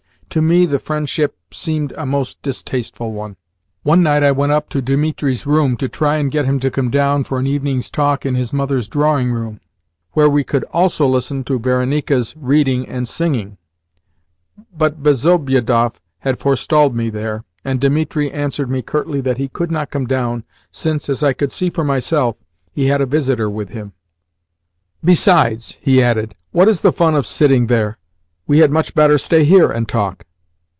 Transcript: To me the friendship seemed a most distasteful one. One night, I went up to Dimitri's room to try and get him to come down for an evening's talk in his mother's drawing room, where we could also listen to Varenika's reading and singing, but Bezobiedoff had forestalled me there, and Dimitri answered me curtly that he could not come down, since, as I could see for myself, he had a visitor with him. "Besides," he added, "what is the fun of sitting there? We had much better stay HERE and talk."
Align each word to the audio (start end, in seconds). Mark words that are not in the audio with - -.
To 0.35 0.41
me 0.41 0.65
the 0.65 0.79
friendship 0.79 1.35
seemed 1.53 1.91
a 1.97 2.05
most 2.05 2.41
distasteful 2.41 3.11
one. 3.11 3.35
One 3.83 4.01
night, 4.01 4.23
I 4.23 4.31
went 4.31 4.53
up 4.53 4.69
to 4.69 4.81
Dimitri's 4.81 5.45
room 5.45 5.75
to 5.75 5.89
try 5.89 6.15
and 6.15 6.31
get 6.31 6.45
him 6.45 6.57
to 6.61 6.71
come 6.71 6.89
down 6.89 7.25
for 7.25 7.37
an 7.37 7.45
evening's 7.47 7.89
talk 7.89 8.25
in 8.25 8.35
his 8.35 8.53
mother's 8.53 8.87
drawing 8.87 9.33
room, 9.33 9.59
where 10.13 10.29
we 10.29 10.45
could 10.45 10.63
also 10.71 11.05
listen 11.05 11.43
to 11.43 11.59
Varenika's 11.59 12.33
reading 12.37 12.87
and 12.87 13.09
singing, 13.09 13.57
but 14.73 15.03
Bezobiedoff 15.03 15.99
had 16.19 16.39
forestalled 16.39 16.95
me 16.95 17.09
there, 17.09 17.43
and 17.65 17.81
Dimitri 17.81 18.31
answered 18.31 18.69
me 18.69 18.81
curtly 18.81 19.19
that 19.19 19.37
he 19.37 19.49
could 19.49 19.69
not 19.69 19.91
come 19.91 20.07
down, 20.07 20.45
since, 20.71 21.09
as 21.09 21.23
I 21.25 21.33
could 21.33 21.51
see 21.51 21.69
for 21.69 21.83
myself, 21.83 22.37
he 22.71 22.87
had 22.87 23.01
a 23.01 23.05
visitor 23.05 23.49
with 23.49 23.67
him. 23.71 23.91
"Besides," 25.03 25.77
he 25.81 26.01
added, 26.01 26.35
"what 26.51 26.69
is 26.69 26.79
the 26.79 26.93
fun 26.93 27.15
of 27.15 27.25
sitting 27.27 27.67
there? 27.67 27.97
We 28.47 28.59
had 28.59 28.71
much 28.71 28.93
better 28.95 29.17
stay 29.17 29.45
HERE 29.45 29.69
and 29.71 29.87
talk." 29.87 30.25